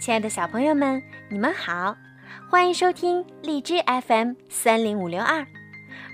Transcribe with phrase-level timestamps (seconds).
[0.00, 1.94] 亲爱的小朋友们，你们好，
[2.48, 5.46] 欢迎收听荔枝 FM 三零五六二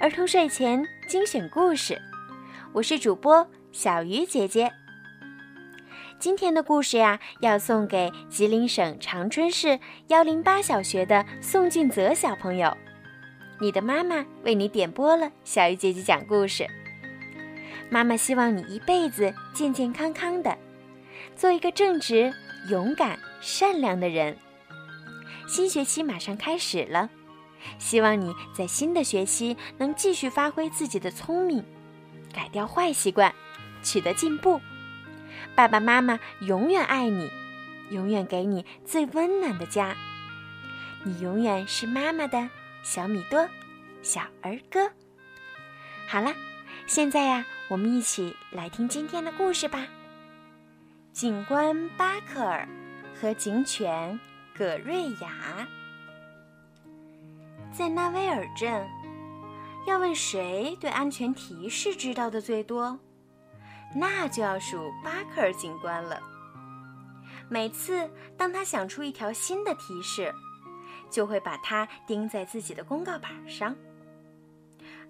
[0.00, 1.96] 儿童睡前精选故事。
[2.72, 4.72] 我是主播小鱼姐姐。
[6.18, 12.76] 今天的故事呀，要送给吉林省长春市幺零八小学的宋俊泽小朋友。
[13.61, 16.66] 你的妈妈为你点播了小鱼姐姐讲故事。
[17.89, 20.58] 妈妈希望你一辈子健健康康的，
[21.36, 22.34] 做一个正直、
[22.68, 23.16] 勇敢。
[23.40, 24.36] 善良的人，
[25.46, 27.11] 新学期马上开始了，
[27.79, 31.64] 希望你在新的学期能继续发挥自己的聪明，
[32.33, 33.34] 改掉坏习惯，
[33.83, 34.61] 取得进步。
[35.55, 37.30] 爸爸妈妈永远爱你，
[37.91, 39.97] 永远给你最温暖的家。
[41.05, 42.48] 你永远是妈妈的
[42.82, 43.48] 小米多，
[44.03, 44.91] 小儿歌。
[46.08, 46.34] 好了，
[46.86, 49.86] 现在呀，我们一起来听今天的故事吧。
[51.12, 52.69] 警官巴克尔。
[53.19, 54.19] 和警犬
[54.55, 55.67] 葛瑞雅
[57.72, 58.86] 在纳威尔镇，
[59.86, 62.98] 要问谁对安全提示知道的最多，
[63.94, 66.22] 那就要数巴克尔警官了。
[67.48, 70.34] 每次当他想出一条新的提示，
[71.11, 73.75] 就会把它钉在自己的公告板上。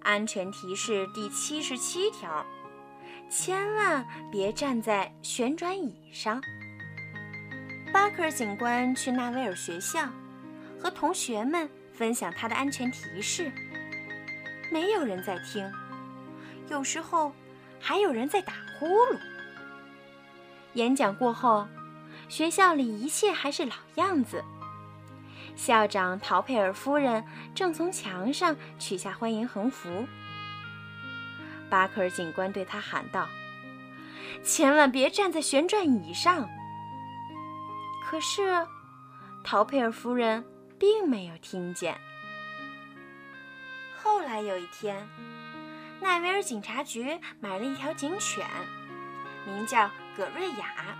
[0.01, 2.45] 安全提示第七十七条：
[3.29, 6.41] 千万别站在旋转椅上。
[7.97, 10.07] 巴克尔警官去纳威尔学校，
[10.79, 13.51] 和同学们分享他的安全提示。
[14.71, 15.67] 没有人在听，
[16.69, 17.33] 有时候
[17.81, 19.17] 还有人在打呼噜。
[20.73, 21.67] 演讲过后，
[22.29, 24.43] 学校里一切还是老样子。
[25.55, 30.07] 校长陶佩尔夫人正从墙上取下欢迎横幅。
[31.67, 33.27] 巴克尔警官对他喊道
[34.45, 36.47] ：“千万别站在旋转椅上。”
[38.09, 38.65] 可是，
[39.43, 40.45] 陶佩尔夫人
[40.79, 41.99] 并没有听见。
[44.01, 45.05] 后来有一天，
[45.99, 48.45] 奈维尔警察局买了一条警犬，
[49.45, 50.95] 名叫葛瑞亚。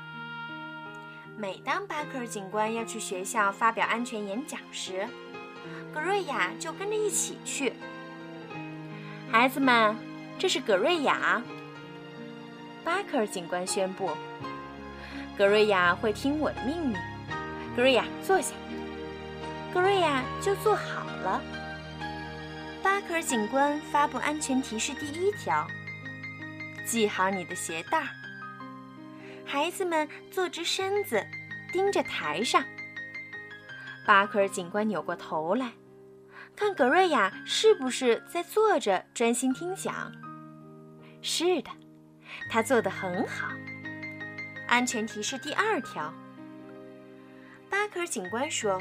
[1.37, 5.07] 每当巴克尔警官要去学校发表安全演讲时，
[5.93, 7.71] 葛瑞亚就跟着一起去。
[9.31, 9.95] 孩子们，
[10.37, 11.41] 这是葛瑞亚。
[12.83, 14.11] 巴克尔警官宣布。
[15.37, 16.99] 格瑞亚会听我的命令。
[17.75, 18.55] 格瑞亚，坐下。
[19.71, 21.39] 格瑞亚就坐好了。
[22.81, 25.67] 巴克尔警官发布安全提示第一条：
[26.85, 28.07] 系好你的鞋带儿。
[29.45, 31.23] 孩子们坐直身子，
[31.71, 32.63] 盯着台上。
[34.05, 35.73] 巴克尔警官扭过头来，
[36.55, 40.11] 看格瑞亚是不是在坐着专心听讲。
[41.21, 41.69] 是的，
[42.49, 43.49] 他做得很好。
[44.67, 46.13] 安全提示第二条：
[47.69, 48.79] 巴克尔警官说，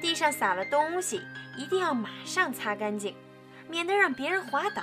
[0.00, 1.22] 地上洒了东西，
[1.56, 3.14] 一定要马上擦干净，
[3.68, 4.82] 免得让别人滑倒。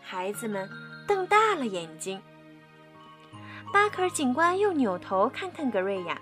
[0.00, 0.68] 孩子们
[1.06, 2.20] 瞪大了眼睛。
[3.72, 6.18] 巴克尔警官又扭头看看格瑞亚，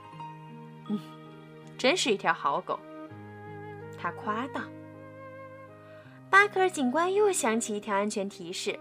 [0.88, 0.98] 嗯，
[1.78, 2.80] 真是一条好狗，
[3.96, 4.62] 他夸道。
[6.28, 8.76] 巴克尔警官又想起一条安全提示，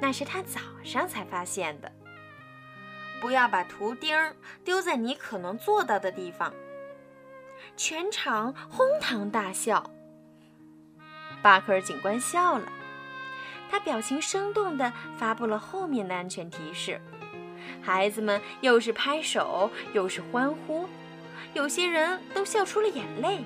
[0.00, 1.90] 那是他早上才发现的。
[3.22, 4.18] 不要把图钉
[4.64, 6.52] 丢在你可能做到的地方。
[7.76, 9.88] 全场哄堂大笑。
[11.40, 12.66] 巴克尔警官笑了，
[13.70, 17.00] 他表情生动地发布了后面的安全提示。
[17.80, 20.88] 孩子们又是拍手又是欢呼，
[21.54, 23.44] 有些人都笑出了眼泪。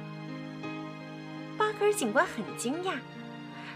[1.58, 2.94] 巴克尔警官很惊讶，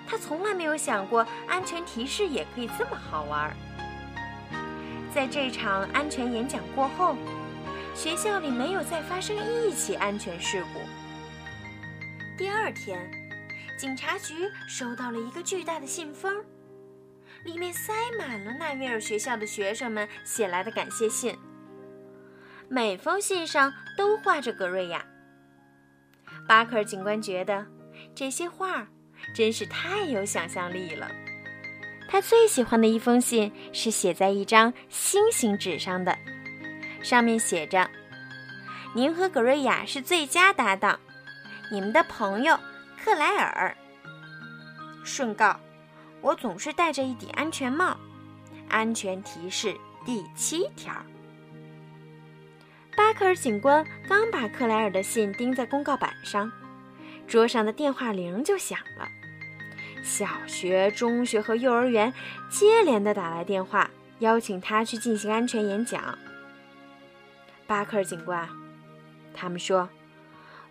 [0.06, 3.54] 他从来没有想过安全提示也可以这么好玩。
[5.12, 7.16] 在这场安全演讲过后，
[7.94, 10.80] 学校里没有再发生一起安全事故。
[12.38, 13.10] 第二天，
[13.76, 14.34] 警察局
[14.68, 16.44] 收到了一个巨大的信封，
[17.44, 21.36] 里面塞满了奈维尔学校的学生们写来的感谢信。
[22.68, 25.04] 每封信上都画着格瑞亚。
[26.46, 27.66] 巴克尔警官觉得
[28.14, 28.86] 这些画
[29.34, 31.10] 真是太有想象力了。
[32.10, 36.18] 他最喜欢的一封信是写在一张星星纸上的，
[37.04, 37.88] 上面写着
[38.92, 40.98] ：“您和格瑞亚是最佳搭档，
[41.70, 42.58] 你们的朋友
[42.98, 43.76] 克莱尔。”
[45.04, 45.60] 顺告：
[46.20, 47.96] 我总是戴着一顶安全帽。
[48.68, 50.92] 安全提示第七条。
[52.96, 56.50] 巴克尔警官刚把克莱尔的信钉在公告板上，
[57.28, 59.08] 桌上的电话铃就响了。
[60.02, 62.12] 小学、中学和幼儿园
[62.48, 66.18] 接连的打来电话，邀请他去进行安全演讲。
[67.66, 68.48] 巴克尔警官。
[69.32, 69.88] 他们说：“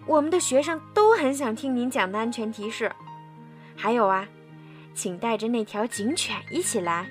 [0.06, 2.92] 我们的学生都很想听您讲的安全提示。
[3.76, 4.28] 还有啊，
[4.94, 7.10] 请带着那条警犬一起来。”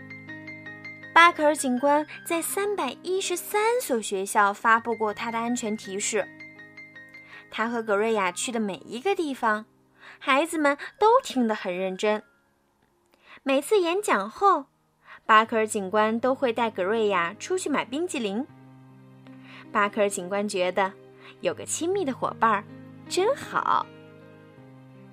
[1.15, 6.29] 巴克尔警官在三百一十三所学校发布过他的安全提示。
[7.51, 9.65] 他和格瑞亚去的每一个地方，
[10.19, 12.23] 孩子们都听得很认真。
[13.43, 14.67] 每次演讲后，
[15.27, 18.47] 巴克尔警官都会带格瑞亚出去买冰激凌。
[19.71, 20.93] 巴克尔警官觉得
[21.41, 22.65] 有个亲密的伙伴
[23.09, 23.87] 真好。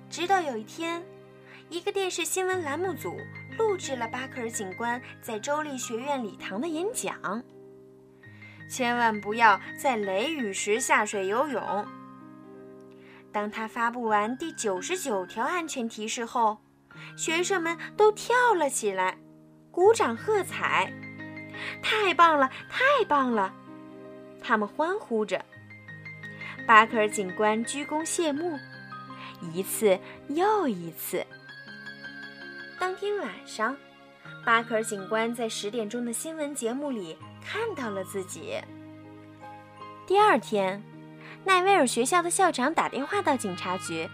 [0.08, 1.02] 直到有一天，
[1.68, 3.16] 一个电视新闻栏目组。
[3.58, 7.42] 录制了巴克尔警官在州立学院礼堂的演讲。
[8.68, 11.86] 千万不要在雷雨时下水游泳。
[13.36, 16.56] 当他发布完第九十九条安全提示后，
[17.18, 19.18] 学生们都跳了起来，
[19.70, 20.90] 鼓掌喝彩。
[21.82, 23.52] 太棒了，太棒了！
[24.42, 25.44] 他们欢呼着。
[26.66, 28.58] 巴克尔警官鞠躬谢幕，
[29.52, 31.22] 一次又一次。
[32.80, 33.76] 当天晚上，
[34.46, 38.54] 巴克尔警官在十点钟的新闻节目里看到了自己。
[40.06, 40.82] 第二天，
[41.46, 44.10] 奈威尔学校的校长打电话到警察局：“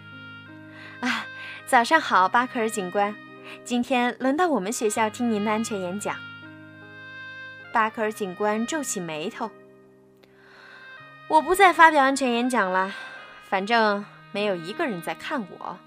[1.01, 1.25] 啊，
[1.65, 3.15] 早上好，巴克尔警官，
[3.63, 6.15] 今天轮到我们学校听您的安全演讲。”
[7.73, 9.49] 巴克尔警官皱起眉头
[11.27, 12.93] ：“我不再发表安全演讲了，
[13.49, 15.77] 反正没有一个人在看我。”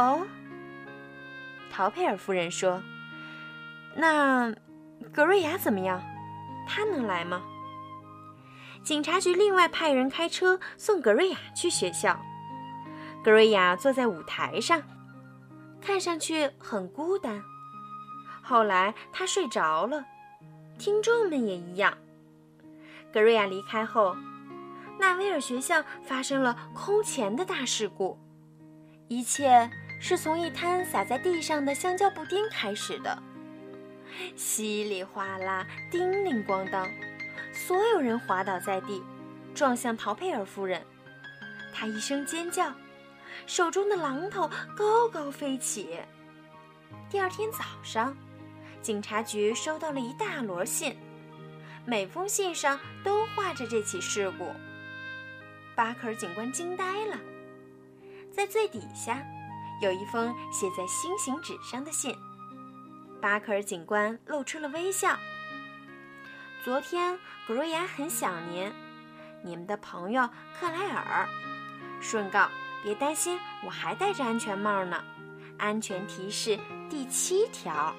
[0.00, 0.24] 哦。
[1.68, 2.80] 陶佩尔夫人说
[3.98, 4.54] ：“那
[5.12, 6.00] 格瑞亚怎么样？
[6.68, 7.42] 他能来吗？”
[8.84, 12.20] 警察局另外派人开车送格瑞亚去学校。
[13.24, 14.82] 格瑞亚坐在舞台上，
[15.80, 17.42] 看上去很孤单。
[18.42, 20.04] 后来他睡着了，
[20.78, 21.96] 听众们也一样。
[23.12, 24.14] 格瑞亚离开后，
[24.98, 28.18] 纳威尔学校发生了空前的大事故，
[29.08, 29.70] 一切。
[30.00, 33.22] 是从一滩洒在地上的香蕉布丁开始的，
[34.36, 36.86] 稀里哗啦，叮铃咣当，
[37.54, 39.02] 所有人滑倒在地，
[39.54, 40.84] 撞向陶佩尔夫人。
[41.72, 42.72] 她一声尖叫，
[43.46, 46.00] 手中的榔头高高飞起。
[47.08, 48.14] 第二天早上，
[48.82, 50.96] 警察局收到了一大摞信，
[51.86, 54.52] 每封信上都画着这起事故。
[55.76, 57.18] 巴克尔警官惊呆了，
[58.32, 59.24] 在最底下。
[59.82, 62.16] 有一封写在星形纸上的信，
[63.20, 65.18] 巴克尔警官露出了微笑。
[66.64, 68.72] 昨天格瑞亚很想您，
[69.42, 70.26] 你们的朋友
[70.58, 71.28] 克莱尔。
[72.00, 72.48] 顺告，
[72.82, 75.04] 别担心，我还戴着安全帽呢。
[75.58, 76.58] 安全提示
[76.88, 77.94] 第七条。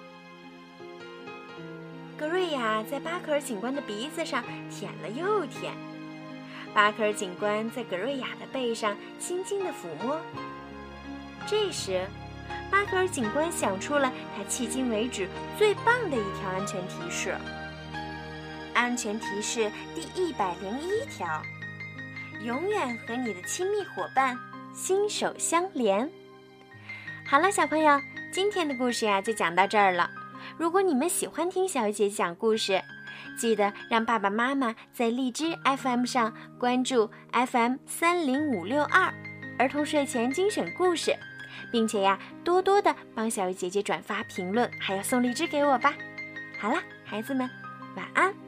[2.18, 5.72] 格瑞亚在巴克尔警官的鼻子上舔了又舔，
[6.74, 10.20] 巴克尔警官在格瑞亚的背上轻轻地抚摸。
[11.46, 12.04] 这时，
[12.72, 17.36] 巴克尔警官想出了他迄今为止最棒的一条安全提示。
[18.76, 21.42] 安全提示第一百零一条：
[22.44, 24.38] 永远和你的亲密伙伴
[24.74, 26.08] 心手相连。
[27.26, 28.00] 好了，小朋友，
[28.32, 30.12] 今天的故事呀就讲到这儿了。
[30.58, 32.80] 如果你们喜欢听小鱼姐姐讲故事，
[33.40, 39.12] 记得让爸爸妈妈在荔枝 FM 上关注 FM 三零五六二
[39.58, 41.16] 儿童睡前精选故事。
[41.72, 45.94] 并且呀，多多的帮小鱼姐姐转发、评论，还要送荔枝给我吧。
[46.60, 47.50] 好了，孩子们，
[47.96, 48.45] 晚安。